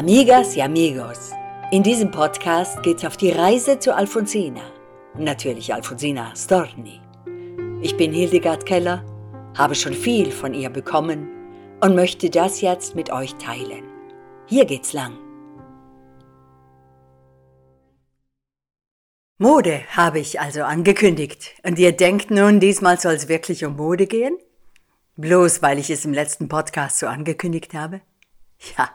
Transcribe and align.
Amigas 0.00 0.56
y 0.56 0.62
amigos, 0.62 1.32
in 1.72 1.82
diesem 1.82 2.10
Podcast 2.10 2.82
geht's 2.82 3.04
auf 3.04 3.18
die 3.18 3.32
Reise 3.32 3.78
zu 3.78 3.94
Alfonsina. 3.94 4.62
Natürlich 5.14 5.74
Alfonsina 5.74 6.34
Storni. 6.34 7.02
Ich 7.82 7.94
bin 7.98 8.10
Hildegard 8.10 8.64
Keller, 8.64 9.04
habe 9.58 9.74
schon 9.74 9.92
viel 9.92 10.32
von 10.32 10.54
ihr 10.54 10.70
bekommen 10.70 11.28
und 11.82 11.94
möchte 11.94 12.30
das 12.30 12.62
jetzt 12.62 12.94
mit 12.94 13.12
euch 13.12 13.34
teilen. 13.34 13.84
Hier 14.46 14.64
geht's 14.64 14.94
lang. 14.94 15.18
Mode 19.36 19.82
habe 19.90 20.18
ich 20.18 20.40
also 20.40 20.62
angekündigt. 20.62 21.56
Und 21.62 21.78
ihr 21.78 21.92
denkt 21.92 22.30
nun, 22.30 22.58
diesmal 22.58 22.98
soll 22.98 23.16
es 23.16 23.28
wirklich 23.28 23.66
um 23.66 23.76
Mode 23.76 24.06
gehen? 24.06 24.38
Bloß 25.18 25.60
weil 25.60 25.78
ich 25.78 25.90
es 25.90 26.06
im 26.06 26.14
letzten 26.14 26.48
Podcast 26.48 27.00
so 27.00 27.06
angekündigt 27.06 27.74
habe? 27.74 28.00
Ja, 28.78 28.90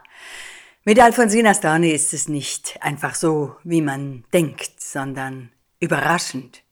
mit 0.86 1.00
Alfonsina 1.00 1.52
Storni 1.52 1.90
ist 1.90 2.14
es 2.14 2.28
nicht 2.28 2.78
einfach 2.80 3.16
so, 3.16 3.56
wie 3.64 3.82
man 3.82 4.22
denkt, 4.32 4.80
sondern 4.80 5.50
überraschend. 5.80 6.62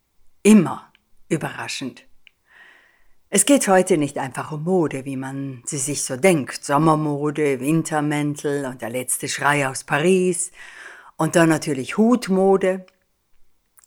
Immer 0.44 0.92
überraschend. 1.28 2.06
Es 3.28 3.44
geht 3.44 3.66
heute 3.66 3.98
nicht 3.98 4.16
einfach 4.18 4.52
um 4.52 4.62
Mode, 4.62 5.04
wie 5.04 5.16
man 5.16 5.64
sie 5.66 5.78
sich 5.78 6.04
so 6.04 6.16
denkt. 6.16 6.64
Sommermode, 6.64 7.58
Wintermäntel 7.58 8.66
und 8.66 8.82
der 8.82 8.90
letzte 8.90 9.26
Schrei 9.26 9.66
aus 9.66 9.82
Paris. 9.82 10.52
Und 11.16 11.34
dann 11.34 11.48
natürlich 11.48 11.98
Hutmode. 11.98 12.86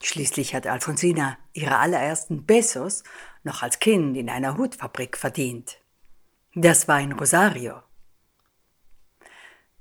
Schließlich 0.03 0.53
hat 0.53 0.67
Alfonsina 0.67 1.37
ihre 1.53 1.77
allerersten 1.77 2.45
Pesos 2.45 3.05
noch 3.45 3.63
als 3.63 3.79
Kind 3.79 4.17
in 4.17 4.29
einer 4.29 4.57
Hutfabrik 4.57 5.15
verdient. 5.15 5.77
Das 6.53 6.89
war 6.89 6.99
in 6.99 7.13
Rosario. 7.13 7.86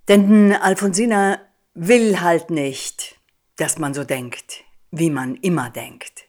Denn 0.08 0.52
Alfonsina 0.52 1.40
will 1.74 2.20
halt 2.20 2.50
nicht, 2.50 3.18
dass 3.56 3.78
man 3.78 3.92
so 3.92 4.04
denkt, 4.04 4.64
wie 4.90 5.10
man 5.10 5.34
immer 5.36 5.70
denkt. 5.70 6.26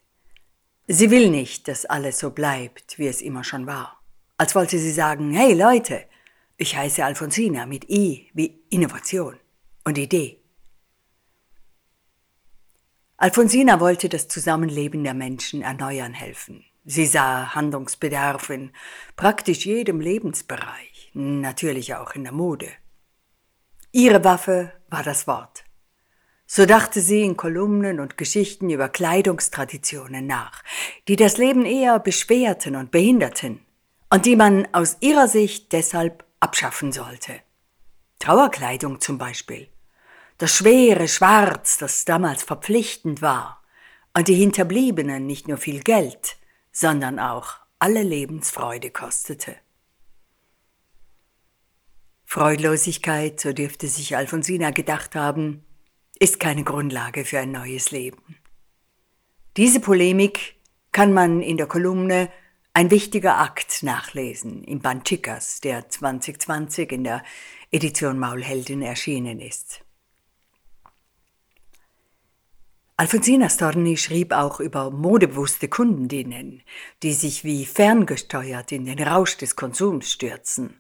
Sie 0.88 1.12
will 1.12 1.30
nicht, 1.30 1.68
dass 1.68 1.86
alles 1.86 2.18
so 2.18 2.32
bleibt, 2.32 2.98
wie 2.98 3.08
es 3.08 3.22
immer 3.22 3.44
schon 3.44 3.68
war. 3.68 4.02
Als 4.38 4.56
wollte 4.56 4.80
sie 4.80 4.92
sagen, 4.92 5.32
hey 5.32 5.54
Leute, 5.54 6.06
ich 6.58 6.76
heiße 6.76 7.04
Alfonsina 7.06 7.66
mit 7.66 7.90
I 7.90 8.32
wie 8.34 8.64
Innovation 8.70 9.38
und 9.84 9.98
Idee. 9.98 10.42
Alfonsina 13.18 13.80
wollte 13.80 14.10
das 14.10 14.28
Zusammenleben 14.28 15.04
der 15.04 15.14
Menschen 15.14 15.62
erneuern 15.62 16.14
helfen. 16.14 16.64
Sie 16.86 17.06
sah 17.06 17.54
Handlungsbedarf 17.54 18.50
in 18.50 18.72
praktisch 19.16 19.66
jedem 19.66 20.00
Lebensbereich, 20.00 21.12
natürlich 21.14 21.96
auch 21.96 22.14
in 22.16 22.24
der 22.24 22.34
Mode. 22.34 22.70
Ihre 23.92 24.24
Waffe 24.24 24.74
war 24.90 25.04
das 25.04 25.28
Wort. 25.28 25.64
So 26.46 26.66
dachte 26.66 27.02
sie 27.02 27.24
in 27.24 27.36
Kolumnen 27.36 28.00
und 28.00 28.18
Geschichten 28.18 28.70
über 28.70 28.90
Kleidungstraditionen 28.90 30.26
nach, 30.26 30.64
die 31.08 31.16
das 31.16 31.38
Leben 31.38 31.66
eher 31.66 32.00
beschwerten 32.00 32.76
und 32.76 32.92
behinderten 32.92 33.66
und 34.10 34.26
die 34.26 34.36
man 34.36 34.68
aus 34.74 34.98
ihrer 35.02 35.28
Sicht 35.28 35.74
deshalb 35.74 36.26
abschaffen 36.40 36.92
sollte. 36.92 37.34
Trauerkleidung 38.20 39.02
zum 39.02 39.18
Beispiel. 39.18 39.70
Das 40.38 40.56
schwere 40.56 41.08
Schwarz, 41.08 41.78
das 41.78 42.06
damals 42.06 42.44
verpflichtend 42.44 43.22
war 43.22 43.62
und 44.16 44.28
die 44.28 44.36
Hinterbliebenen 44.36 45.26
nicht 45.26 45.48
nur 45.48 45.58
viel 45.58 45.82
Geld, 45.82 46.38
sondern 46.72 47.20
auch 47.20 47.56
alle 47.80 48.04
Lebensfreude 48.04 48.92
kostete. 48.92 49.56
Freudlosigkeit, 52.38 53.40
so 53.40 53.52
dürfte 53.52 53.88
sich 53.88 54.16
Alfonsina 54.16 54.70
gedacht 54.70 55.16
haben, 55.16 55.66
ist 56.20 56.40
keine 56.40 56.64
Grundlage 56.64 57.26
für 57.26 57.40
ein 57.40 57.52
neues 57.52 57.90
Leben. 57.90 58.38
Diese 59.58 59.80
Polemik 59.80 60.54
kann 60.92 61.14
man 61.14 61.42
in 61.42 61.58
der 61.58 61.66
Kolumne 61.66 62.30
Ein 62.74 62.92
wichtiger 62.92 63.40
Akt 63.40 63.82
nachlesen 63.82 64.64
im 64.66 64.82
Band 64.82 65.06
Chicas, 65.06 65.62
der 65.62 65.90
2020 65.90 66.92
in 66.92 67.06
der 67.06 67.24
Edition 67.72 68.20
Maulheldin 68.20 68.84
erschienen 68.84 69.40
ist. 69.40 69.82
Alfonsina 72.98 73.50
Storni 73.50 73.98
schrieb 73.98 74.32
auch 74.32 74.60
über 74.60 74.92
modebewusste 74.92 75.70
Kundinnen, 75.70 76.62
die 77.02 77.14
sich 77.14 77.44
wie 77.44 77.66
ferngesteuert 77.66 78.72
in 78.72 78.86
den 78.86 79.02
Rausch 79.02 79.38
des 79.38 79.56
Konsums 79.56 80.12
stürzen. 80.12 80.80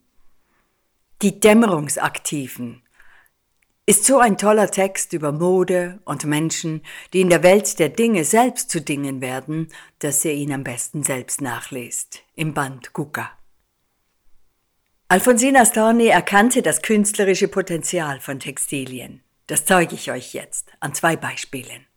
Die 1.23 1.39
Dämmerungsaktiven 1.39 2.83
ist 3.87 4.05
so 4.05 4.19
ein 4.19 4.37
toller 4.37 4.69
Text 4.69 5.13
über 5.13 5.31
Mode 5.31 5.99
und 6.05 6.25
Menschen, 6.25 6.83
die 7.11 7.21
in 7.21 7.31
der 7.31 7.41
Welt 7.41 7.79
der 7.79 7.89
Dinge 7.89 8.23
selbst 8.23 8.69
zu 8.69 8.81
Dingen 8.81 9.19
werden, 9.19 9.69
dass 9.97 10.23
ihr 10.23 10.33
ihn 10.33 10.53
am 10.53 10.63
besten 10.63 11.01
selbst 11.01 11.41
nachlest, 11.41 12.21
im 12.35 12.53
Band 12.53 12.93
Gucca. 12.93 13.31
Alfonsina 15.07 15.65
Storni 15.65 16.05
erkannte 16.05 16.61
das 16.61 16.83
künstlerische 16.83 17.47
Potenzial 17.47 18.19
von 18.19 18.39
Textilien. 18.39 19.23
Das 19.47 19.65
zeige 19.65 19.95
ich 19.95 20.11
euch 20.11 20.35
jetzt 20.35 20.69
an 20.81 20.93
zwei 20.93 21.15
Beispielen. 21.15 21.87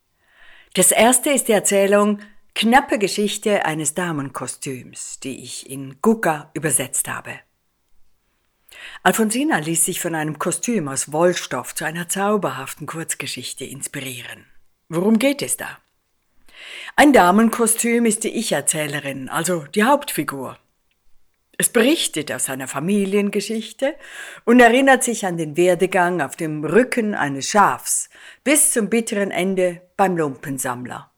Das 0.73 0.93
erste 0.93 1.29
ist 1.29 1.49
die 1.49 1.53
Erzählung 1.53 2.21
Knappe 2.55 2.99
Geschichte 2.99 3.67
eines 3.67 3.93
Damenkostüms, 3.93 5.21
die 5.21 5.43
ich 5.45 5.69
in 5.69 6.01
Gucca 6.01 6.51
übersetzt 6.55 7.07
habe. 7.07 7.41
Alfonsina 9.03 9.59
ließ 9.59 9.85
sich 9.85 10.01
von 10.01 10.15
einem 10.15 10.39
Kostüm 10.39 10.89
aus 10.89 11.11
Wollstoff 11.13 11.75
zu 11.75 11.85
einer 11.85 12.09
zauberhaften 12.09 12.87
Kurzgeschichte 12.87 13.65
inspirieren. 13.65 14.45
Worum 14.89 15.19
geht 15.19 15.41
es 15.41 15.57
da? 15.57 15.79
Ein 16.97 17.13
Damenkostüm 17.13 18.05
ist 18.05 18.25
die 18.25 18.37
Ich-Erzählerin, 18.37 19.29
also 19.29 19.65
die 19.75 19.85
Hauptfigur. 19.85 20.59
Es 21.57 21.71
berichtet 21.71 22.33
aus 22.33 22.47
seiner 22.47 22.69
Familiengeschichte 22.69 23.95
und 24.45 24.61
erinnert 24.61 25.05
sich 25.05 25.27
an 25.27 25.37
den 25.37 25.57
Werdegang 25.57 26.21
auf 26.21 26.37
dem 26.37 26.65
Rücken 26.65 27.15
eines 27.15 27.49
Schafs 27.49 28.11
bis 28.45 28.73
zum 28.73 28.89
bitteren 28.91 29.31
Ende 29.31 29.83
beim 29.97 30.17
Lumpensammler. 30.17 31.11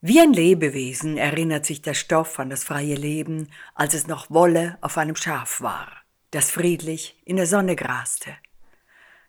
Wie 0.00 0.20
ein 0.20 0.32
Lebewesen 0.32 1.16
erinnert 1.16 1.64
sich 1.64 1.82
der 1.82 1.94
Stoff 1.94 2.38
an 2.38 2.50
das 2.50 2.64
freie 2.64 2.94
Leben, 2.94 3.48
als 3.74 3.94
es 3.94 4.06
noch 4.06 4.30
Wolle 4.30 4.78
auf 4.80 4.98
einem 4.98 5.16
Schaf 5.16 5.60
war 5.60 6.05
das 6.30 6.50
friedlich 6.50 7.20
in 7.24 7.36
der 7.36 7.46
Sonne 7.46 7.76
graste. 7.76 8.30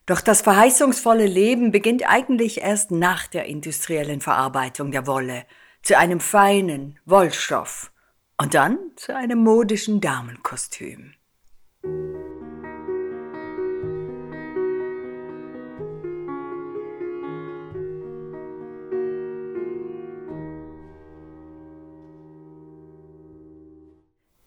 Doch 0.06 0.22
das 0.22 0.41
verheißungsvolle 0.41 1.25
Leben 1.25 1.72
beginnt 1.72 2.08
eigentlich 2.08 2.62
erst 2.62 2.91
nach 2.91 3.28
der 3.28 3.46
industriellen 3.46 4.22
Verarbeitung 4.22 4.91
der 4.91 5.06
Wolle 5.06 5.46
zu 5.84 5.97
einem 5.97 6.19
feinen 6.19 7.00
Wollstoff 7.06 7.91
und 8.38 8.53
dann 8.53 8.78
zu 8.96 9.16
einem 9.16 9.40
modischen 9.40 10.00
Damenkostüm. 10.00 11.13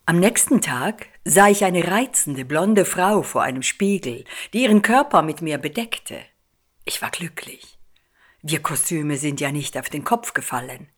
Am 0.06 0.18
nächsten 0.18 0.60
Tag 0.60 1.06
sah 1.30 1.48
ich 1.48 1.64
eine 1.64 1.86
reizende 1.86 2.44
blonde 2.44 2.84
Frau 2.84 3.22
vor 3.22 3.42
einem 3.42 3.62
Spiegel, 3.62 4.24
die 4.52 4.64
ihren 4.64 4.82
Körper 4.82 5.22
mit 5.22 5.42
mir 5.42 5.58
bedeckte. 5.58 6.18
Ich 6.84 7.00
war 7.02 7.10
glücklich. 7.10 7.78
Wir 8.42 8.60
Kostüme 8.60 9.16
sind 9.16 9.40
ja 9.40 9.52
nicht 9.52 9.78
auf 9.78 9.88
den 9.88 10.02
Kopf 10.02 10.34
gefallen. 10.34 10.88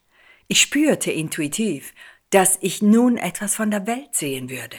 Ich 0.49 0.63
spürte 0.63 1.13
intuitiv, 1.13 1.93
dass 2.31 2.57
ich 2.63 2.81
nun 2.81 3.19
etwas 3.19 3.57
von 3.57 3.71
der 3.71 3.87
Welt 3.87 4.15
sehen 4.15 4.49
würde. 4.49 4.79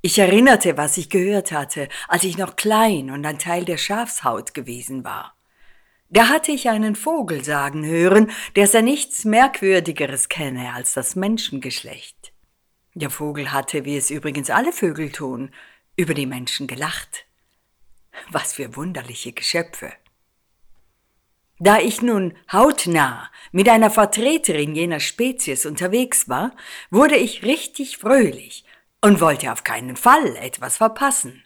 Ich 0.00 0.18
erinnerte, 0.18 0.78
was 0.78 0.96
ich 0.96 1.10
gehört 1.10 1.52
hatte, 1.52 1.88
als 2.08 2.24
ich 2.24 2.38
noch 2.38 2.56
klein 2.56 3.10
und 3.10 3.26
ein 3.26 3.38
Teil 3.38 3.66
der 3.66 3.76
Schafshaut 3.76 4.54
gewesen 4.54 5.04
war. 5.04 5.36
Da 6.08 6.28
hatte 6.28 6.52
ich 6.52 6.70
einen 6.70 6.94
Vogel 6.94 7.44
sagen 7.44 7.84
hören, 7.84 8.30
dass 8.54 8.72
er 8.72 8.82
nichts 8.82 9.26
Merkwürdigeres 9.26 10.30
kenne 10.30 10.72
als 10.72 10.94
das 10.94 11.16
Menschengeschlecht. 11.16 12.15
Der 12.96 13.10
Vogel 13.10 13.52
hatte, 13.52 13.84
wie 13.84 13.98
es 13.98 14.08
übrigens 14.08 14.48
alle 14.48 14.72
Vögel 14.72 15.12
tun, 15.12 15.50
über 15.96 16.14
die 16.14 16.24
Menschen 16.24 16.66
gelacht. 16.66 17.26
Was 18.30 18.54
für 18.54 18.74
wunderliche 18.74 19.32
Geschöpfe. 19.32 19.92
Da 21.58 21.78
ich 21.78 22.00
nun 22.00 22.32
hautnah 22.50 23.30
mit 23.52 23.68
einer 23.68 23.90
Vertreterin 23.90 24.74
jener 24.74 25.00
Spezies 25.00 25.66
unterwegs 25.66 26.30
war, 26.30 26.56
wurde 26.90 27.16
ich 27.16 27.42
richtig 27.42 27.98
fröhlich 27.98 28.64
und 29.02 29.20
wollte 29.20 29.52
auf 29.52 29.62
keinen 29.62 29.96
Fall 29.96 30.34
etwas 30.36 30.78
verpassen. 30.78 31.44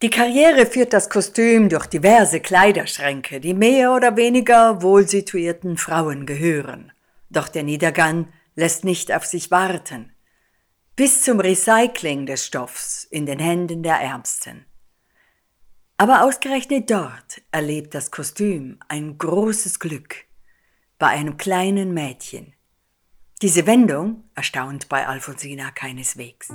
Die 0.00 0.10
Karriere 0.10 0.64
führt 0.64 0.92
das 0.92 1.10
Kostüm 1.10 1.68
durch 1.68 1.86
diverse 1.86 2.38
Kleiderschränke, 2.38 3.40
die 3.40 3.54
mehr 3.54 3.94
oder 3.94 4.16
weniger 4.16 4.80
wohlsituierten 4.80 5.76
Frauen 5.76 6.24
gehören. 6.24 6.92
Doch 7.30 7.48
der 7.48 7.62
Niedergang 7.62 8.32
lässt 8.54 8.84
nicht 8.84 9.12
auf 9.12 9.24
sich 9.24 9.50
warten. 9.50 10.12
bis 10.98 11.22
zum 11.22 11.38
Recycling 11.38 12.26
des 12.26 12.44
Stoffs 12.44 13.04
in 13.04 13.24
den 13.24 13.38
Händen 13.38 13.84
der 13.84 14.00
Ärmsten. 14.00 14.66
Aber 15.96 16.24
ausgerechnet 16.24 16.90
dort 16.90 17.40
erlebt 17.52 17.94
das 17.94 18.10
Kostüm 18.10 18.80
ein 18.88 19.16
großes 19.16 19.78
Glück 19.78 20.24
bei 20.98 21.06
einem 21.06 21.36
kleinen 21.36 21.94
Mädchen. 21.94 22.52
Diese 23.42 23.64
Wendung 23.68 24.24
erstaunt 24.34 24.88
bei 24.88 25.06
Alfonsina 25.06 25.70
keineswegs. 25.70 26.48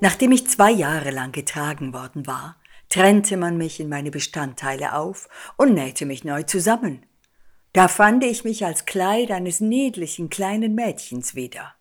Nachdem 0.00 0.32
ich 0.32 0.48
zwei 0.48 0.70
Jahre 0.70 1.10
lang 1.10 1.32
getragen 1.32 1.92
worden 1.92 2.26
war, 2.26 2.56
trennte 2.88 3.36
man 3.36 3.56
mich 3.56 3.80
in 3.80 3.88
meine 3.88 4.10
Bestandteile 4.10 4.94
auf 4.94 5.28
und 5.56 5.74
nähte 5.74 6.06
mich 6.06 6.24
neu 6.24 6.42
zusammen. 6.42 7.06
Da 7.72 7.86
fand 7.86 8.24
ich 8.24 8.42
mich 8.42 8.64
als 8.64 8.84
Kleid 8.84 9.30
eines 9.30 9.60
niedlichen 9.60 10.28
kleinen 10.28 10.74
Mädchens 10.74 11.34
wieder. 11.34 11.74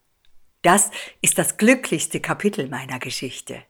Das 0.61 0.91
ist 1.21 1.37
das 1.37 1.57
glücklichste 1.57 2.19
Kapitel 2.19 2.67
meiner 2.67 2.99
Geschichte. 2.99 3.63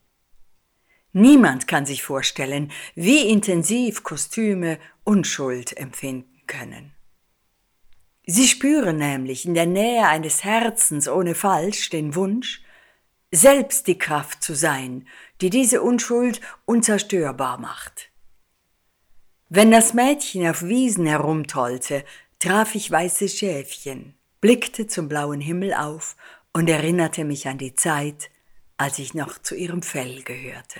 Niemand 1.13 1.67
kann 1.67 1.85
sich 1.85 2.03
vorstellen, 2.03 2.71
wie 2.93 3.29
intensiv 3.29 4.03
Kostüme 4.03 4.79
Unschuld 5.03 5.77
empfinden 5.77 6.41
können. 6.45 6.93
Sie 8.25 8.47
spüren 8.47 8.97
nämlich 8.97 9.45
in 9.45 9.53
der 9.53 9.65
Nähe 9.65 10.07
eines 10.07 10.43
Herzens 10.43 11.07
ohne 11.07 11.33
Falsch 11.35 11.89
den 11.89 12.13
Wunsch, 12.15 12.63
selbst 13.31 13.87
die 13.87 13.97
Kraft 13.97 14.43
zu 14.43 14.55
sein, 14.55 15.07
die 15.41 15.49
diese 15.49 15.81
Unschuld 15.81 16.41
unzerstörbar 16.65 17.59
macht. 17.59 18.09
Wenn 19.49 19.71
das 19.71 19.93
Mädchen 19.93 20.47
auf 20.47 20.63
Wiesen 20.63 21.05
herumtollte, 21.05 22.03
traf 22.39 22.75
ich 22.75 22.89
weiße 22.89 23.27
Schäfchen, 23.29 24.15
blickte 24.41 24.87
zum 24.87 25.07
blauen 25.07 25.41
Himmel 25.41 25.73
auf 25.73 26.15
und 26.53 26.69
erinnerte 26.69 27.25
mich 27.25 27.47
an 27.47 27.57
die 27.57 27.75
Zeit, 27.75 28.29
als 28.77 28.99
ich 28.99 29.13
noch 29.13 29.37
zu 29.37 29.55
ihrem 29.55 29.81
Fell 29.81 30.23
gehörte. 30.23 30.79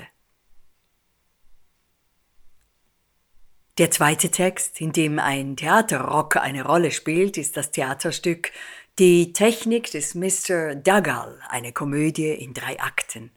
Der 3.77 3.91
zweite 3.91 4.29
Text, 4.29 4.81
in 4.81 4.91
dem 4.91 5.19
ein 5.19 5.55
Theaterrock 5.55 6.35
eine 6.35 6.65
Rolle 6.65 6.91
spielt, 6.91 7.37
ist 7.37 7.55
das 7.55 7.71
Theaterstück 7.71 8.51
Die 8.99 9.31
Technik 9.31 9.89
des 9.91 10.13
Mr. 10.13 10.75
Duggal, 10.75 11.39
eine 11.47 11.71
Komödie 11.71 12.31
in 12.31 12.53
drei 12.53 12.81
Akten. 12.81 13.31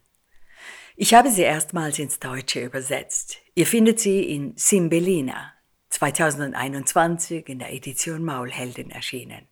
Ich 0.96 1.14
habe 1.14 1.30
sie 1.30 1.42
erstmals 1.42 2.00
ins 2.00 2.18
Deutsche 2.18 2.64
übersetzt. 2.64 3.36
Ihr 3.54 3.68
findet 3.68 4.00
sie 4.00 4.24
in 4.24 4.54
Simbelina, 4.56 5.52
2021 5.90 7.48
in 7.48 7.60
der 7.60 7.72
Edition 7.72 8.24
Maulhelden 8.24 8.90
erschienen. 8.90 9.46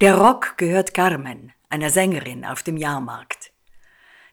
Der 0.00 0.16
Rock 0.16 0.56
gehört 0.56 0.94
Carmen, 0.94 1.52
einer 1.68 1.90
Sängerin 1.90 2.46
auf 2.46 2.62
dem 2.62 2.78
Jahrmarkt. 2.78 3.52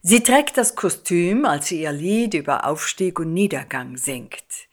Sie 0.04 0.24
trägt 0.24 0.56
das 0.56 0.78
Kostüm, 0.78 1.44
als 1.44 1.68
sie 1.68 1.82
ihr 1.82 1.92
Lied 1.92 2.34
über 2.34 2.66
Aufstieg 2.66 3.20
und 3.20 3.34
Niedergang 3.34 3.98
singt. 3.98 4.70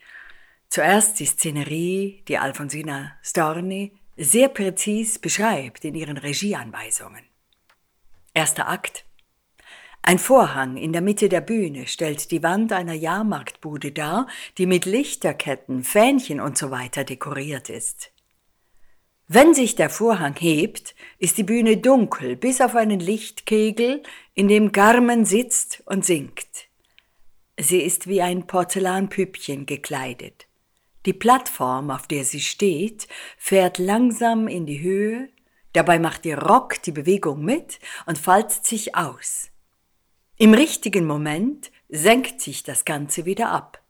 Zuerst 0.68 1.18
die 1.18 1.26
Szenerie, 1.26 2.22
die 2.28 2.38
Alfonsina 2.38 3.16
Storni 3.20 3.98
sehr 4.16 4.48
präzis 4.48 5.18
beschreibt 5.18 5.84
in 5.84 5.94
ihren 5.94 6.18
Regieanweisungen. 6.18 7.24
Erster 8.34 8.68
Akt 8.68 9.04
ein 10.04 10.18
Vorhang 10.18 10.76
in 10.76 10.92
der 10.92 11.00
Mitte 11.00 11.28
der 11.28 11.40
Bühne 11.40 11.86
stellt 11.86 12.32
die 12.32 12.42
Wand 12.42 12.72
einer 12.72 12.92
Jahrmarktbude 12.92 13.92
dar, 13.92 14.26
die 14.58 14.66
mit 14.66 14.84
Lichterketten, 14.84 15.84
Fähnchen 15.84 16.40
usw. 16.40 16.88
So 16.92 17.04
dekoriert 17.04 17.70
ist. 17.70 18.10
Wenn 19.28 19.54
sich 19.54 19.76
der 19.76 19.90
Vorhang 19.90 20.34
hebt, 20.40 20.96
ist 21.18 21.38
die 21.38 21.44
Bühne 21.44 21.76
dunkel, 21.76 22.34
bis 22.34 22.60
auf 22.60 22.74
einen 22.74 22.98
Lichtkegel, 22.98 24.02
in 24.34 24.48
dem 24.48 24.72
Carmen 24.72 25.24
sitzt 25.24 25.84
und 25.86 26.04
singt. 26.04 26.66
Sie 27.56 27.80
ist 27.80 28.08
wie 28.08 28.22
ein 28.22 28.48
Porzellanpüppchen 28.48 29.66
gekleidet. 29.66 30.48
Die 31.04 31.12
Plattform, 31.12 31.90
auf 31.90 32.06
der 32.06 32.24
sie 32.24 32.40
steht, 32.40 33.08
fährt 33.36 33.78
langsam 33.78 34.46
in 34.46 34.66
die 34.66 34.80
Höhe, 34.80 35.28
dabei 35.72 35.98
macht 35.98 36.24
ihr 36.26 36.38
Rock 36.38 36.80
die 36.82 36.92
Bewegung 36.92 37.44
mit 37.44 37.80
und 38.06 38.18
faltet 38.18 38.64
sich 38.64 38.94
aus. 38.94 39.50
Im 40.36 40.54
richtigen 40.54 41.04
Moment 41.04 41.72
senkt 41.88 42.40
sich 42.40 42.62
das 42.62 42.84
Ganze 42.84 43.24
wieder 43.24 43.50
ab. 43.50 43.82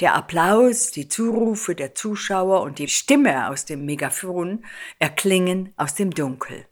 Der 0.00 0.14
Applaus, 0.14 0.90
die 0.90 1.08
Zurufe 1.08 1.74
der 1.74 1.94
Zuschauer 1.94 2.60
und 2.60 2.78
die 2.78 2.88
Stimme 2.88 3.48
aus 3.48 3.64
dem 3.64 3.86
Megafon 3.86 4.64
erklingen 4.98 5.72
aus 5.76 5.94
dem 5.94 6.10
Dunkel. 6.10 6.66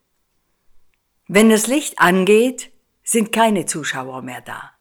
Wenn 1.26 1.48
das 1.48 1.66
Licht 1.66 1.98
angeht, 1.98 2.70
sind 3.02 3.32
keine 3.32 3.64
Zuschauer 3.64 4.20
mehr 4.20 4.42
da. 4.42 4.73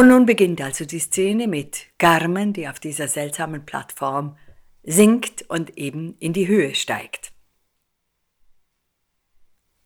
Und 0.00 0.08
nun 0.08 0.24
beginnt 0.24 0.62
also 0.62 0.86
die 0.86 0.98
Szene 0.98 1.46
mit 1.46 1.88
Carmen, 1.98 2.54
die 2.54 2.66
auf 2.66 2.80
dieser 2.80 3.06
seltsamen 3.06 3.66
Plattform 3.66 4.38
sinkt 4.82 5.42
und 5.50 5.76
eben 5.76 6.16
in 6.20 6.32
die 6.32 6.48
Höhe 6.48 6.74
steigt. 6.74 7.32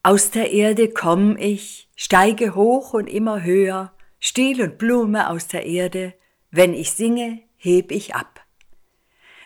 Aus 0.04 0.30
der 0.30 0.52
Erde 0.52 0.90
komm 0.90 1.36
ich, 1.36 1.90
steige 1.96 2.54
hoch 2.54 2.94
und 2.94 3.08
immer 3.08 3.42
höher, 3.42 3.92
Stiel 4.20 4.62
und 4.62 4.78
Blume 4.78 5.28
aus 5.28 5.48
der 5.48 5.66
Erde, 5.66 6.14
wenn 6.52 6.74
ich 6.74 6.92
singe, 6.92 7.40
heb 7.56 7.90
ich 7.90 8.14
ab. 8.14 8.40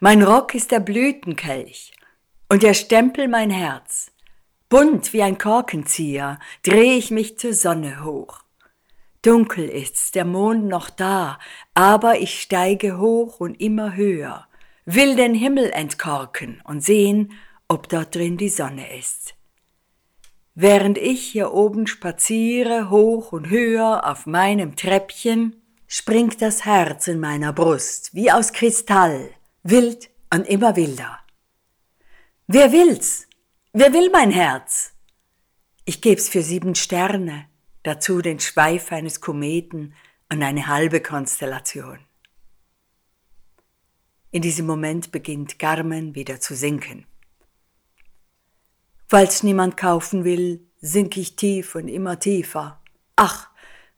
Mein 0.00 0.22
Rock 0.22 0.54
ist 0.54 0.70
der 0.70 0.80
Blütenkelch 0.80 1.94
und 2.50 2.62
der 2.62 2.74
Stempel 2.74 3.26
mein 3.26 3.48
Herz. 3.48 4.12
Bunt 4.68 5.14
wie 5.14 5.22
ein 5.22 5.38
Korkenzieher 5.38 6.38
dreh 6.62 6.98
ich 6.98 7.10
mich 7.10 7.38
zur 7.38 7.54
Sonne 7.54 8.04
hoch. 8.04 8.42
Dunkel 9.22 9.68
ist's, 9.68 10.12
der 10.12 10.24
Mond 10.24 10.66
noch 10.66 10.90
da, 10.90 11.38
aber 11.74 12.20
ich 12.20 12.40
steige 12.40 12.98
hoch 12.98 13.40
und 13.40 13.60
immer 13.60 13.96
höher, 13.96 14.46
will 14.84 15.16
den 15.16 15.34
Himmel 15.34 15.70
entkorken 15.70 16.60
und 16.64 16.82
sehen, 16.82 17.32
ob 17.66 17.88
dort 17.88 18.14
drin 18.14 18.36
die 18.36 18.48
Sonne 18.48 18.96
ist. 18.96 19.34
Während 20.54 20.98
ich 20.98 21.22
hier 21.22 21.52
oben 21.52 21.86
spaziere, 21.86 22.90
hoch 22.90 23.32
und 23.32 23.48
höher 23.48 24.06
auf 24.06 24.26
meinem 24.26 24.76
Treppchen, 24.76 25.62
springt 25.86 26.42
das 26.42 26.64
Herz 26.64 27.08
in 27.08 27.20
meiner 27.20 27.52
Brust, 27.52 28.14
wie 28.14 28.30
aus 28.30 28.52
Kristall, 28.52 29.30
wild 29.62 30.10
und 30.32 30.46
immer 30.46 30.76
wilder. 30.76 31.18
Wer 32.46 32.72
will's? 32.72 33.26
Wer 33.72 33.92
will 33.92 34.10
mein 34.10 34.30
Herz? 34.30 34.92
Ich 35.84 36.00
geb's 36.00 36.28
für 36.28 36.42
sieben 36.42 36.74
Sterne, 36.74 37.47
dazu 37.82 38.22
den 38.22 38.40
Schweif 38.40 38.92
eines 38.92 39.20
Kometen 39.20 39.94
und 40.30 40.42
eine 40.42 40.66
halbe 40.66 41.00
Konstellation. 41.00 41.98
In 44.30 44.42
diesem 44.42 44.66
Moment 44.66 45.10
beginnt 45.10 45.58
Carmen 45.58 46.14
wieder 46.14 46.40
zu 46.40 46.54
sinken. 46.54 47.06
Weil's 49.08 49.42
niemand 49.42 49.78
kaufen 49.78 50.24
will, 50.24 50.66
sink 50.80 51.16
ich 51.16 51.36
tief 51.36 51.74
und 51.74 51.88
immer 51.88 52.18
tiefer. 52.18 52.80
Ach, 53.16 53.48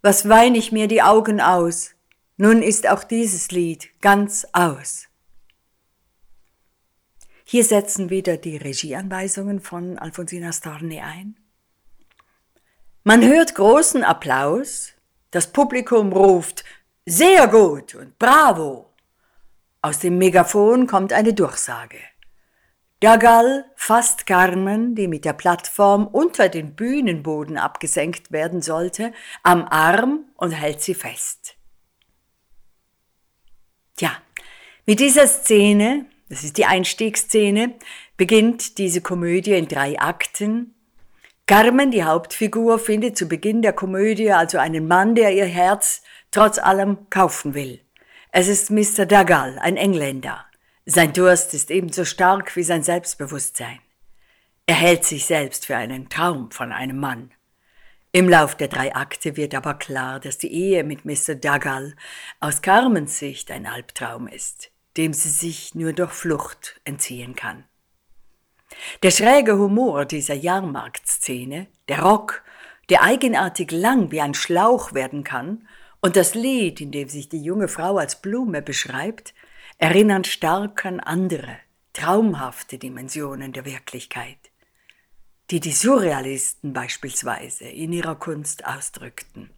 was 0.03 0.29
wein 0.29 0.55
ich 0.55 0.71
mir 0.71 0.87
die 0.87 1.03
Augen 1.03 1.41
aus. 1.41 1.91
Nun 2.37 2.63
ist 2.63 2.89
auch 2.89 3.05
dieses 3.05 3.51
Lied 3.51 3.91
ganz 4.01 4.47
aus. 4.53 5.09
Hier 7.45 7.65
setzen 7.65 8.09
wieder 8.09 8.37
die 8.37 8.57
Regieanweisungen 8.57 9.61
von 9.61 9.99
Alfonsina 9.99 10.53
Storni 10.53 11.01
ein. 11.01 11.37
Man 13.03 13.27
hört 13.27 13.55
großen 13.55 14.05
Applaus, 14.05 14.93
das 15.31 15.53
Publikum 15.53 16.13
ruft 16.13 16.65
sehr 17.07 17.49
gut 17.49 17.95
und 17.95 18.19
bravo. 18.19 18.93
Aus 19.81 20.01
dem 20.01 20.19
Megafon 20.19 20.87
kommt 20.87 21.15
eine 21.15 21.33
Durchsage. 21.33 21.99
Dagal 23.01 23.65
fasst 23.75 24.27
Carmen, 24.27 24.95
die 24.95 25.09
mit 25.09 25.25
der 25.25 25.33
Plattform 25.33 26.07
unter 26.07 26.51
den 26.51 26.77
Bühnenboden 26.77 27.57
abgesenkt 27.57 28.31
werden 28.33 28.61
sollte, 28.61 29.15
am 29.43 29.65
Arm 29.65 30.27
und 30.37 30.51
hält 30.51 30.83
sie 30.83 30.95
fest. 30.95 31.57
Tja, 33.97 34.13
mit 34.85 35.01
dieser 35.01 35.27
Szene, 35.27 36.05
das 36.29 36.45
ist 36.45 36.59
die 36.59 36.67
Einstiegsszene, 36.67 37.77
beginnt 38.19 38.77
diese 38.77 39.01
Komödie 39.01 39.55
in 39.55 39.69
drei 39.69 39.99
Akten. 39.99 40.75
Carmen, 41.51 41.91
die 41.91 42.05
Hauptfigur, 42.05 42.79
findet 42.79 43.19
zu 43.19 43.27
Beginn 43.27 43.61
der 43.61 43.73
Komödie 43.73 44.31
also 44.31 44.59
einen 44.59 44.87
Mann, 44.87 45.17
der 45.17 45.35
ihr 45.35 45.47
Herz 45.47 46.01
trotz 46.31 46.59
allem 46.59 47.11
kaufen 47.11 47.55
will. 47.55 47.81
Es 48.31 48.47
ist 48.47 48.71
Mr. 48.71 49.05
Dagal, 49.05 49.59
ein 49.59 49.77
Engländer. 49.77 50.47
Sein 50.87 51.13
Durst 51.13 51.53
ist 51.53 51.73
ebenso 51.73 52.05
stark 52.05 52.55
wie 52.55 52.63
sein 52.63 52.85
Selbstbewusstsein. 52.85 53.81
Er 54.67 54.77
hält 54.77 55.05
sich 55.05 55.27
selbst 55.27 55.67
für 55.67 55.77
einen 55.77 56.09
Traum 56.09 56.53
von 56.53 56.71
einem 56.71 56.99
Mann. 57.01 57.33
Im 58.13 58.29
Lauf 58.29 58.55
der 58.55 58.69
drei 58.69 58.95
Akte 58.95 59.37
wird 59.37 59.53
aber 59.57 59.75
klar, 59.75 60.21
dass 60.21 60.39
die 60.39 60.53
Ehe 60.53 60.85
mit 60.85 61.05
Mr. 61.05 61.35
Duggal 61.35 61.97
aus 62.39 62.63
Carmens 62.63 63.19
Sicht 63.19 63.51
ein 63.51 63.67
Albtraum 63.67 64.29
ist, 64.29 64.71
dem 64.97 65.13
sie 65.13 65.31
sich 65.31 65.75
nur 65.75 65.95
durch 65.95 66.13
Flucht 66.13 66.81
entziehen 66.85 67.35
kann. 67.35 67.65
Der 69.03 69.11
schräge 69.11 69.59
Humor 69.59 70.05
dieser 70.05 70.35
Jahrmarktszene, 70.35 71.67
der 71.89 72.03
Rock, 72.03 72.43
der 72.89 73.03
eigenartig 73.03 73.71
lang 73.71 74.11
wie 74.11 74.21
ein 74.21 74.35
Schlauch 74.35 74.95
werden 74.95 75.25
kann, 75.25 75.67
und 76.03 76.17
das 76.17 76.35
Lied, 76.35 76.81
in 76.81 76.93
dem 76.93 77.09
sich 77.09 77.29
die 77.29 77.43
junge 77.43 77.69
Frau 77.69 77.99
als 77.99 78.23
Blume 78.23 78.63
beschreibt, 78.63 79.35
erinnern 79.79 80.25
stark 80.25 80.87
an 80.87 80.99
andere, 81.01 81.59
traumhafte 81.93 82.79
Dimensionen 82.79 83.53
der 83.53 83.67
Wirklichkeit 83.67 84.39
die 85.51 85.59
die 85.59 85.73
Surrealisten 85.73 86.73
beispielsweise 86.73 87.65
in 87.65 87.93
ihrer 87.93 88.15
Kunst 88.15 88.65
ausdrückten. 88.65 89.51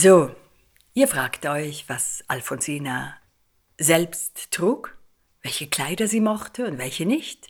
So, 0.00 0.30
ihr 0.94 1.08
fragt 1.08 1.44
euch, 1.44 1.88
was 1.88 2.22
Alfonsina 2.28 3.16
selbst 3.78 4.52
trug, 4.52 4.96
welche 5.42 5.66
Kleider 5.66 6.06
sie 6.06 6.20
mochte 6.20 6.68
und 6.68 6.78
welche 6.78 7.04
nicht. 7.04 7.48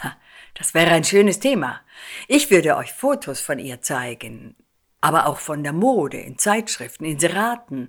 Ja, 0.00 0.16
das 0.54 0.74
wäre 0.74 0.92
ein 0.92 1.02
schönes 1.02 1.40
Thema. 1.40 1.80
Ich 2.28 2.52
würde 2.52 2.76
euch 2.76 2.92
Fotos 2.92 3.40
von 3.40 3.58
ihr 3.58 3.82
zeigen, 3.82 4.54
aber 5.00 5.26
auch 5.26 5.40
von 5.40 5.64
der 5.64 5.72
Mode 5.72 6.18
in 6.18 6.38
Zeitschriften, 6.38 7.04
Inseraten, 7.04 7.88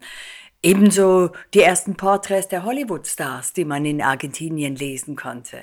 ebenso 0.64 1.30
die 1.54 1.62
ersten 1.62 1.96
Porträts 1.96 2.48
der 2.48 2.64
Hollywood-Stars, 2.64 3.54
die 3.54 3.64
man 3.64 3.86
in 3.86 4.02
Argentinien 4.02 4.76
lesen 4.76 5.16
konnte. 5.16 5.62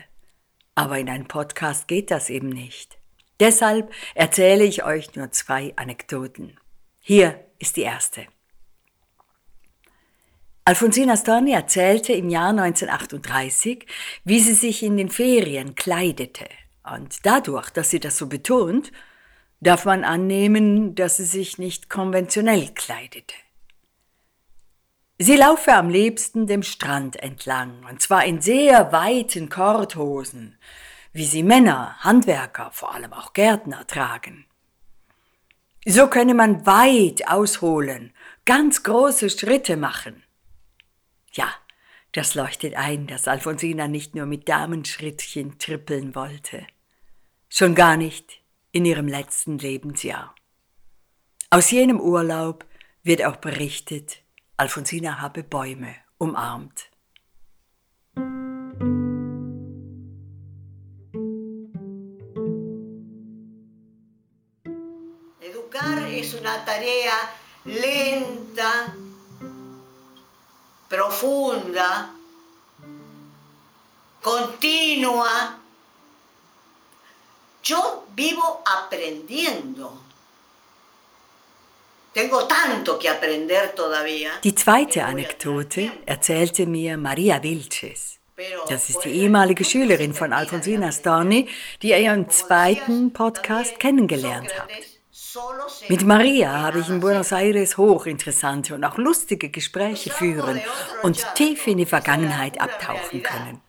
Aber 0.76 1.00
in 1.00 1.10
einem 1.10 1.26
Podcast 1.26 1.88
geht 1.88 2.12
das 2.12 2.30
eben 2.30 2.50
nicht. 2.50 2.96
Deshalb 3.40 3.92
erzähle 4.14 4.62
ich 4.62 4.84
euch 4.84 5.16
nur 5.16 5.32
zwei 5.32 5.72
Anekdoten. 5.75 6.60
Hier 7.00 7.44
ist 7.61 7.76
die 7.76 7.83
erste. 7.83 8.26
Alfonsina 10.64 11.17
Storni 11.17 11.52
erzählte 11.52 12.12
im 12.12 12.29
Jahr 12.29 12.50
1938, 12.50 13.87
wie 14.25 14.40
sie 14.40 14.55
sich 14.55 14.83
in 14.83 14.97
den 14.97 15.09
Ferien 15.09 15.75
kleidete. 15.75 16.47
Und 16.83 17.25
dadurch, 17.25 17.71
dass 17.71 17.90
sie 17.90 18.00
das 18.00 18.19
so 18.19 18.26
betont, 18.26 18.93
darf 19.61 19.85
man 19.85 20.05
annehmen, 20.05 20.95
dass 20.95 21.19
sie 21.19 21.25
sich 21.25 21.59
nicht 21.59 21.88
konventionell 21.88 22.69
kleidete. 22.75 23.35
Sie 25.19 25.37
laufe 25.37 25.75
am 25.75 25.90
liebsten 25.90 26.47
dem 26.47 26.62
Strand 26.62 27.17
entlang, 27.17 27.85
und 27.90 28.00
zwar 28.00 28.25
in 28.25 28.40
sehr 28.40 28.90
weiten 28.90 29.50
Korthosen, 29.50 30.57
wie 31.12 31.26
sie 31.26 31.43
Männer, 31.43 31.97
Handwerker, 32.00 32.71
vor 32.73 32.95
allem 32.95 33.12
auch 33.12 33.35
Gärtner 33.35 33.87
tragen. 33.87 34.47
So 35.87 36.08
könne 36.08 36.34
man 36.34 36.66
weit 36.66 37.28
ausholen, 37.28 38.12
ganz 38.44 38.82
große 38.82 39.30
Schritte 39.30 39.76
machen. 39.76 40.22
Ja, 41.32 41.49
das 42.12 42.34
leuchtet 42.34 42.75
ein, 42.75 43.06
dass 43.06 43.28
Alfonsina 43.28 43.88
nicht 43.88 44.14
nur 44.14 44.26
mit 44.26 44.49
Damenschrittchen 44.49 45.58
trippeln 45.58 46.14
wollte. 46.14 46.66
Schon 47.49 47.75
gar 47.75 47.96
nicht 47.96 48.42
in 48.72 48.84
ihrem 48.84 49.08
letzten 49.08 49.58
Lebensjahr. 49.58 50.34
Aus 51.50 51.70
jenem 51.70 52.00
Urlaub 52.00 52.66
wird 53.02 53.25
auch 53.25 53.37
berichtet, 53.37 54.22
Alfonsina 54.56 55.20
habe 55.20 55.42
Bäume 55.42 55.94
umarmt. 56.18 56.89
Lenta, 67.64 68.95
profunda, 70.88 72.11
continua. 74.23 75.59
Yo 77.62 78.05
vivo 78.14 78.62
aprendiendo. 78.64 80.00
Tengo 82.12 82.47
tanto 82.47 82.99
que 82.99 83.09
aprender 83.09 83.73
todavía. 83.75 84.33
Die 84.43 84.55
zweite 84.55 85.05
Anekdote 85.05 85.93
erzählte 86.07 86.67
mir 86.67 86.97
Maria 86.97 87.40
Vilches. 87.40 88.19
Das 88.69 88.88
ist 88.88 89.05
die 89.05 89.11
ehemalige 89.11 89.64
Schülerin 89.64 90.14
von 90.14 90.33
Alfonsina 90.33 90.90
Storni, 90.90 91.49
die 91.83 91.90
ihr 91.90 92.12
im 92.12 92.29
zweiten 92.31 93.12
Podcast 93.12 93.79
kennengelernt 93.79 94.50
habt. 94.59 94.89
Mit 95.88 96.02
Maria 96.04 96.52
habe 96.60 96.80
ich 96.80 96.88
in 96.88 97.00
Buenos 97.00 97.32
Aires 97.32 97.76
hochinteressante 97.76 98.75
und 98.75 98.84
auch 98.84 98.96
lustige 98.96 99.50
Gespräche 99.50 100.10
führen 100.10 100.60
und 101.02 101.25
tief 101.34 101.66
in 101.66 101.78
die 101.78 101.87
Vergangenheit 101.87 102.60
abtauchen 102.60 103.22
können. 103.22 103.60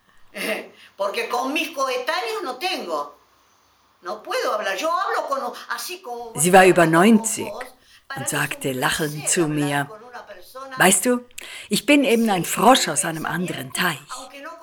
Sie 6.36 6.54
war 6.54 6.66
über 6.66 6.86
90 6.86 7.48
und 8.16 8.30
sagte 8.30 8.72
lachend 8.72 9.30
zu 9.30 9.48
mir, 9.48 9.88
Weißt 10.78 11.06
du, 11.06 11.26
ich 11.70 11.86
bin 11.86 12.04
eben 12.04 12.30
ein 12.30 12.46
Frosch 12.46 12.88
aus 12.88 13.06
einem 13.06 13.26
anderen 13.26 13.74
Teich. 13.74 13.98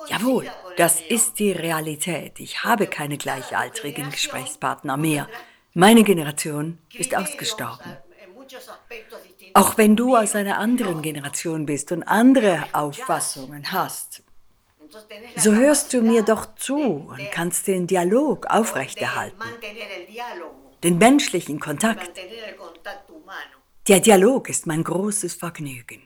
Jawohl, 0.09 0.51
das 0.77 1.01
ist 1.01 1.39
die 1.39 1.53
Realität. 1.53 2.41
Ich 2.41 2.65
habe 2.65 2.87
keine 2.87 3.19
gleichaltrigen 3.19 4.11
Gesprächspartner 4.11 4.97
mehr. 4.97 5.29
Meine 5.79 6.03
Generation 6.03 6.77
ist 6.93 7.15
ausgestorben. 7.15 7.97
Auch 9.55 9.79
wenn 9.79 9.95
du 9.95 10.17
aus 10.17 10.35
einer 10.35 10.59
anderen 10.59 11.03
Generation 11.03 11.67
bist 11.67 11.93
und 11.93 12.03
andere 12.03 12.65
Auffassungen 12.73 13.71
hast, 13.71 14.25
so 15.37 15.53
hörst 15.55 15.95
du 15.95 16.03
mir 16.03 16.25
doch 16.25 16.57
zu 16.57 16.81
und 16.81 17.31
kannst 17.31 17.69
den 17.69 17.87
Dialog 17.87 18.47
aufrechterhalten, 18.47 19.39
den 20.83 20.99
menschlichen 20.99 21.61
Kontakt. 21.61 22.11
Der 23.87 24.01
Dialog 24.01 24.49
ist 24.49 24.67
mein 24.67 24.83
großes 24.83 25.35
Vergnügen. 25.35 26.03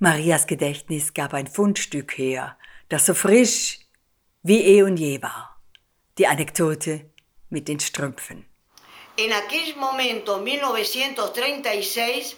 Marias 0.00 0.48
Gedächtnis 0.48 1.14
gab 1.14 1.34
ein 1.34 1.46
Fundstück 1.46 2.18
her, 2.18 2.58
das 2.88 3.06
so 3.06 3.14
frisch 3.14 3.78
wie 4.42 4.62
eh 4.62 4.82
und 4.82 4.96
je 4.96 5.22
war. 5.22 5.55
Die 6.18 6.26
Anekdote 6.26 7.10
mit 7.50 7.68
den 7.68 7.80
Strümpfen. 7.80 8.46
En 9.16 9.32
aquel 9.32 9.76
momento, 9.76 10.38
1936, 10.38 12.36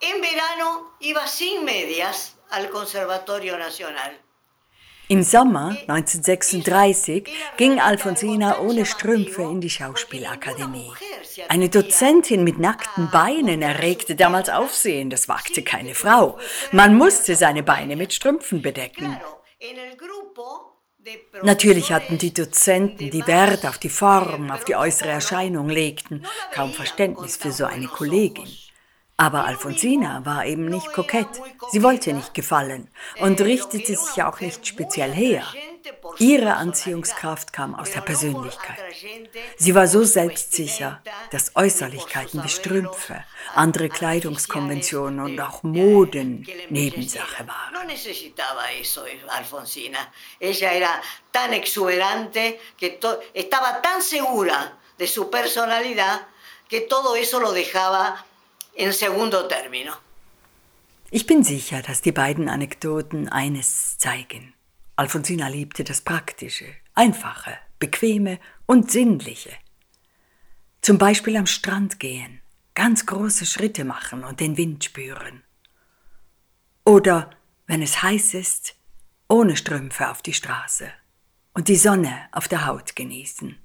en 0.00 0.20
verano 0.20 0.96
iba 1.00 1.26
sin 1.26 1.64
medias 1.64 2.36
al 2.50 2.68
Conservatorio 2.70 3.56
Nacional. 3.58 4.12
Im 5.10 5.22
Sommer 5.22 5.76
1936 5.86 7.28
ging 7.56 7.80
Alfonsina 7.80 8.58
ohne 8.58 8.84
Strümpfe 8.84 9.42
in 9.42 9.60
die 9.60 9.70
Schauspielakademie. 9.70 10.92
Eine 11.48 11.70
Dozentin 11.70 12.44
mit 12.44 12.58
nackten 12.58 13.10
Beinen 13.10 13.62
erregte 13.62 14.16
damals 14.16 14.50
Aufsehen, 14.50 15.08
das 15.08 15.26
wagte 15.26 15.62
keine 15.62 15.94
Frau. 15.94 16.38
Man 16.72 16.94
musste 16.94 17.36
seine 17.36 17.62
Beine 17.62 17.96
mit 17.96 18.12
Strümpfen 18.12 18.60
bedecken. 18.60 19.18
Natürlich 21.42 21.92
hatten 21.92 22.18
die 22.18 22.34
Dozenten, 22.34 23.10
die 23.10 23.26
Wert 23.26 23.64
auf 23.66 23.78
die 23.78 23.88
Form, 23.88 24.50
auf 24.50 24.64
die 24.64 24.76
äußere 24.76 25.10
Erscheinung 25.10 25.68
legten, 25.68 26.26
kaum 26.52 26.72
Verständnis 26.72 27.36
für 27.36 27.52
so 27.52 27.64
eine 27.64 27.86
Kollegin. 27.86 28.48
Aber 29.16 29.46
Alfonsina 29.46 30.24
war 30.24 30.46
eben 30.46 30.66
nicht 30.66 30.92
kokett. 30.92 31.28
Sie 31.72 31.82
wollte 31.82 32.12
nicht 32.12 32.34
gefallen 32.34 32.88
und 33.20 33.40
richtete 33.40 33.96
sich 33.96 34.22
auch 34.22 34.40
nicht 34.40 34.66
speziell 34.66 35.12
her. 35.12 35.44
Ihre 36.18 36.54
Anziehungskraft 36.54 37.52
kam 37.52 37.74
aus 37.74 37.90
der 37.92 38.00
Persönlichkeit. 38.00 38.78
Sie 39.56 39.74
war 39.74 39.86
so 39.86 40.02
selbstsicher, 40.04 41.02
dass 41.30 41.54
Äußerlichkeiten 41.54 42.42
wie 42.42 42.48
Strümpfe, 42.48 43.24
andere 43.54 43.88
Kleidungskonventionen 43.88 45.20
und 45.20 45.40
auch 45.40 45.62
Moden 45.62 46.46
Nebensache 46.70 47.46
waren. 47.46 47.72
No 47.72 47.84
necesitaba 47.84 48.70
eso, 48.80 49.04
Alfonsina. 49.28 49.98
Ella 50.40 50.72
era 50.72 51.00
tan 51.32 51.52
exuberante 51.52 52.60
que 52.76 52.98
estaba 53.34 53.80
tan 53.80 54.02
segura 54.02 54.78
de 54.98 55.06
su 55.06 55.30
personalidad 55.30 56.26
que 56.68 56.82
todo 56.82 57.16
eso 57.16 57.40
lo 57.40 57.52
dejaba 57.52 58.24
en 58.74 58.92
segundo 58.92 59.46
término. 59.46 59.96
Ich 61.10 61.26
bin 61.26 61.42
sicher, 61.42 61.80
dass 61.80 62.02
die 62.02 62.12
beiden 62.12 62.50
Anekdoten 62.50 63.30
eines 63.30 63.96
zeigen. 63.96 64.52
Alfonsina 64.98 65.46
liebte 65.46 65.84
das 65.84 66.00
Praktische, 66.00 66.74
Einfache, 66.92 67.56
Bequeme 67.78 68.40
und 68.66 68.90
Sinnliche. 68.90 69.52
Zum 70.82 70.98
Beispiel 70.98 71.36
am 71.36 71.46
Strand 71.46 72.00
gehen, 72.00 72.40
ganz 72.74 73.06
große 73.06 73.46
Schritte 73.46 73.84
machen 73.84 74.24
und 74.24 74.40
den 74.40 74.56
Wind 74.56 74.82
spüren. 74.82 75.44
Oder, 76.84 77.30
wenn 77.68 77.80
es 77.80 78.02
heiß 78.02 78.34
ist, 78.34 78.74
ohne 79.28 79.56
Strümpfe 79.56 80.10
auf 80.10 80.20
die 80.20 80.34
Straße 80.34 80.90
und 81.54 81.68
die 81.68 81.76
Sonne 81.76 82.28
auf 82.32 82.48
der 82.48 82.66
Haut 82.66 82.96
genießen. 82.96 83.56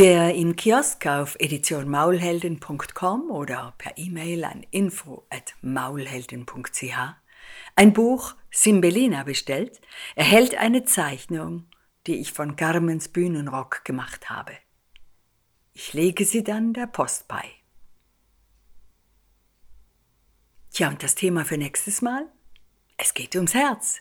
Wer 0.00 0.36
im 0.36 0.54
Kiosk 0.54 1.08
auf 1.08 1.34
editionmaulhelden.com 1.40 3.32
oder 3.32 3.74
per 3.78 3.98
E-Mail 3.98 4.44
an 4.44 4.64
info@maulhelden.ch 4.70 7.16
ein 7.74 7.92
Buch 7.92 8.36
Simbelina 8.48 9.24
bestellt, 9.24 9.80
erhält 10.14 10.54
eine 10.54 10.84
Zeichnung, 10.84 11.66
die 12.06 12.20
ich 12.20 12.32
von 12.32 12.54
Carmens 12.54 13.08
Bühnenrock 13.08 13.84
gemacht 13.84 14.30
habe. 14.30 14.52
Ich 15.72 15.94
lege 15.94 16.24
sie 16.24 16.44
dann 16.44 16.74
der 16.74 16.86
Post 16.86 17.26
bei. 17.26 17.42
Tja, 20.70 20.90
und 20.90 21.02
das 21.02 21.16
Thema 21.16 21.44
für 21.44 21.58
nächstes 21.58 22.02
Mal? 22.02 22.24
Es 22.98 23.14
geht 23.14 23.34
ums 23.34 23.54
Herz. 23.54 23.96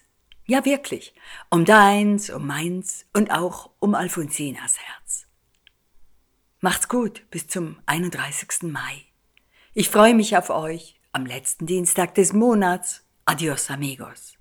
Ja, 0.46 0.64
wirklich. 0.64 1.16
Um 1.50 1.66
deins, 1.66 2.30
um 2.30 2.46
meins 2.46 3.08
und 3.14 3.32
auch 3.32 3.72
um 3.80 3.96
Alfonsinas 3.96 4.78
Herz. 4.78 5.27
Macht's 6.60 6.88
gut 6.88 7.30
bis 7.30 7.48
zum 7.48 7.78
31. 7.86 8.64
Mai. 8.64 9.06
Ich 9.76 9.92
freue 9.92 10.16
mich 10.16 10.36
auf 10.38 10.50
euch 10.50 11.00
am 11.12 11.28
letzten 11.28 11.68
Dienstag 11.68 12.16
des 12.16 12.34
Monats. 12.34 13.04
Adios 13.26 13.70
amigos. 13.70 14.37